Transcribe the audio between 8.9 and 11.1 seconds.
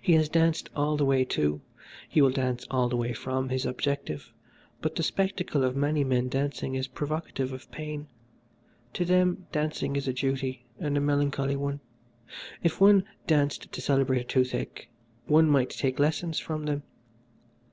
To them dancing is a duty, and a